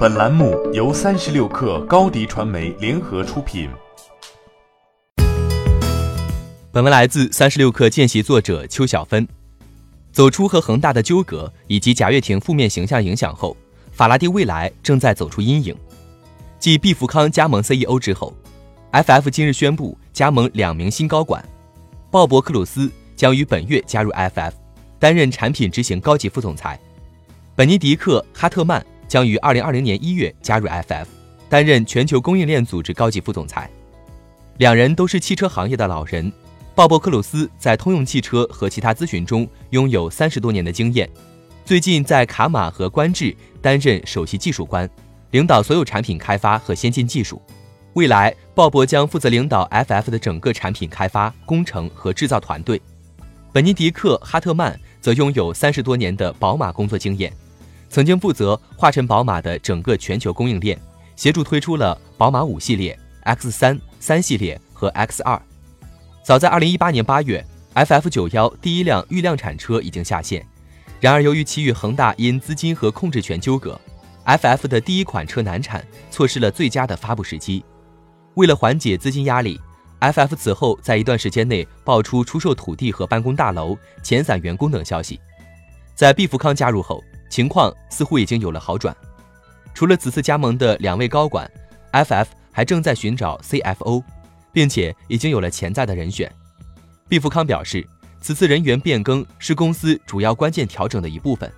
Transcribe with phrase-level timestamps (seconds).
[0.00, 3.68] 本栏目由三十六氪高低传媒联合出品。
[6.72, 9.28] 本文来自三十六氪见习作者邱小芬。
[10.10, 13.54] 走出和恒大的纠葛以及贾跃亭负面形象影响后，
[13.92, 15.76] 法拉第未来正在走出阴影。
[16.58, 18.34] 继毕福康加盟 CEO 之后
[18.92, 21.46] ，FF 今日宣布加盟两名新高管，
[22.10, 24.52] 鲍勃克鲁斯将于本月加入 FF，
[24.98, 26.80] 担任产品执行高级副总裁。
[27.54, 28.82] 本尼迪克哈特曼。
[29.10, 31.04] 将于二零二零年一月加入 FF，
[31.48, 33.68] 担任全球供应链组织高级副总裁。
[34.58, 36.32] 两人都是汽车行业的老人。
[36.76, 41.10] 鲍勃·克鲁斯在通用汽车和其他咨询中拥有三十多年的经验，
[41.64, 44.88] 最近在卡马和观致担任首席技术官，
[45.32, 47.42] 领导所有产品开发和先进技术。
[47.94, 52.80] 未来，鲍勃将负责领导 FF 的整个产品开发、工程和制造团队。
[53.52, 57.32] 本尼迪克·哈特曼则拥有三十多年的宝马工作经验。
[57.90, 60.80] 曾经负责华晨宝马的整个全球供应链，
[61.16, 65.40] 协助推出了宝马五系列、X 三、三系列和 X 二。
[66.22, 70.46] 早在二零一八年八月，FF 九幺第一辆预量产车已经下线。
[71.00, 73.78] 然而，由于其与恒大因资金和控制权纠葛
[74.24, 77.64] ，FF 的第一款车难产，错失了最佳的发布时机。
[78.34, 79.60] 为了缓解资金压力
[79.98, 85.18] ，FF 此后在一段时间内爆出出售土地和办公大楼、遣散员工等消息。
[85.96, 88.94] 在毕福康加入后，情况似乎已经有了好转。
[89.72, 91.48] 除了此次加盟的两位高管
[91.92, 94.02] ，FF 还正在寻找 CFO，
[94.52, 96.30] 并且已经有了潜在的人选。
[97.08, 97.86] 毕福康表示，
[98.20, 101.50] 此次人员变更是公司主要关键调整的一部分。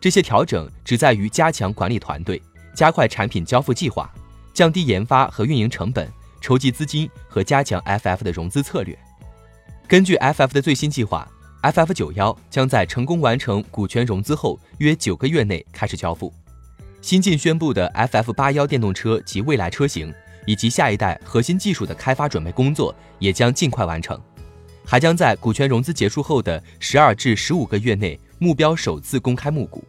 [0.00, 2.42] 这些调整旨在于加强管理团队，
[2.74, 4.12] 加快产品交付计划，
[4.52, 8.98] 降低研发和运营成本，筹集资金和加强 FF 的融资策略。
[9.86, 11.26] 根据 FF 的最新计划。
[11.62, 16.32] FF 九幺将在成功完成股权融资后约九个月内开始交付。
[17.00, 20.12] 新近宣布的 FF 八幺电动车及未来车型
[20.44, 24.20] 以及下一代核心技术的开发准备工作也将尽快完成，
[24.84, 29.84] 还将在股权融资结束后的十二至十五个月内目标首次公开募股。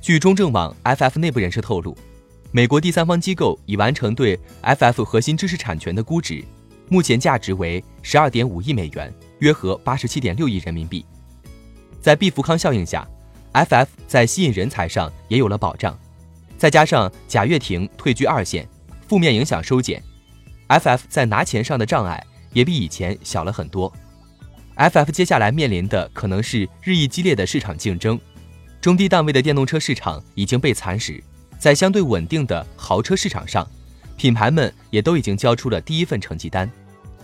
[0.00, 1.96] 据中证网 FF 内部人士透露，
[2.52, 6.44] 美国第三方机构已完成对 FF 核心知识产权的估值，
[6.88, 9.12] 目前价值为十二点五亿美元。
[9.42, 11.04] 约合八十七点六亿人民币。
[12.00, 13.06] 在毕福康效应下
[13.52, 15.98] ，FF 在吸引人才上也有了保障，
[16.56, 18.68] 再加上贾跃亭退居二线，
[19.08, 20.00] 负面影响收减
[20.68, 23.92] ，FF 在拿钱上的障碍也比以前小了很多。
[24.76, 28.18] FF 接下来面临的可能是日益激烈的市场竞争，
[28.80, 31.20] 中低档位的电动车市场已经被蚕食，
[31.58, 33.68] 在相对稳定的豪车市场上，
[34.16, 36.70] 品牌们也都已经交出了第一份成绩单。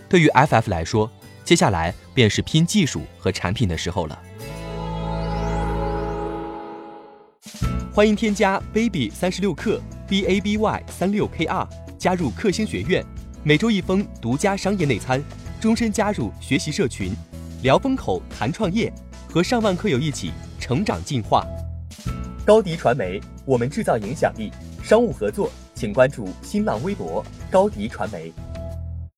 [0.09, 1.09] 对于 FF 来说，
[1.49, 4.19] 接下来便是拼技术和产品的时候了。
[7.91, 11.67] 欢迎添加 baby 三十六克 b a b y 三六 k r
[11.97, 13.03] 加入克星学院，
[13.43, 15.19] 每周一封独家商业内参，
[15.59, 17.13] 终身加入学习社群，
[17.63, 18.93] 聊风口谈创业，
[19.27, 21.43] 和上万课友一起成长进化。
[22.45, 24.51] 高迪传媒，我们制造影响力。
[24.83, 28.31] 商务合作，请关注新浪微博高迪传媒。